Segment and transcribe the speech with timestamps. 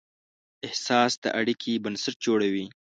[0.67, 2.65] احساس د اړیکې بنسټ جوړوي.